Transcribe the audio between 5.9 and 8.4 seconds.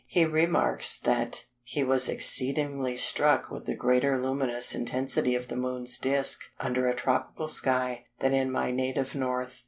disc under a tropical sky than